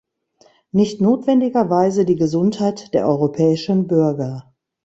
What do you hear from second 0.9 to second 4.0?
notwendigerweise die Gesundheit der europäischen